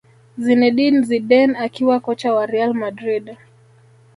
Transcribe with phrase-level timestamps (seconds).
[0.37, 3.37] zinedine zidane akiwa kocha wa real madrid